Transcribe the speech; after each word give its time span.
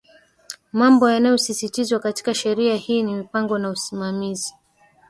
Mambo 0.73 1.07
yanayosisitizwa 1.09 1.99
katika 1.99 2.33
Sheria 2.33 2.75
hii 2.75 3.03
ni 3.03 3.15
mipango 3.15 3.57
na 3.57 3.69
usimamizi 3.69 4.55